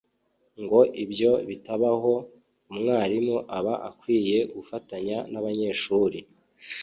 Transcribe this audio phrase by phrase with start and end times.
[0.63, 2.13] ngo ibyo bitabaho,
[2.71, 6.19] umwarimu aba akwiye gufatanya n'abanyeshuri